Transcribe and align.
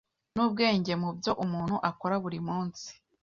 n’ubwenge 0.35 0.93
mu 1.01 1.09
byo 1.17 1.31
umuntu 1.43 1.75
akora 1.89 2.15
buri 2.23 2.39
munsi 2.47 2.89